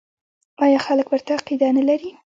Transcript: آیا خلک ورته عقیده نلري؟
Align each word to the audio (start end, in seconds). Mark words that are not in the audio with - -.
آیا 0.63 0.79
خلک 0.85 1.07
ورته 1.09 1.31
عقیده 1.39 1.67
نلري؟ 1.77 2.09